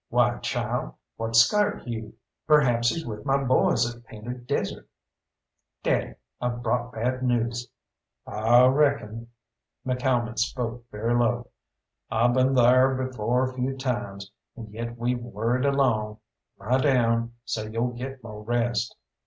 [0.09, 2.15] Why, child, what's scart you?
[2.47, 4.89] Perhaps he's with my boys at Painted Desert."
[5.83, 7.69] "Daddy, I've brought bad news."
[8.25, 9.27] "I reckon"
[9.85, 11.51] McCalmont spoke very low
[12.09, 16.17] "I been thar before a few times, and yet we've worried along.
[16.57, 18.95] Lie down, so you'll get mo' rest."